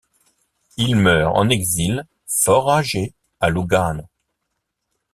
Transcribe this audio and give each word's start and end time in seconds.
Il 0.77 0.95
meurt 0.95 1.37
en 1.37 1.47
exil, 1.49 2.07
fort 2.25 2.71
âgé, 2.71 3.13
à 3.39 3.51
Lugano. 3.51 4.07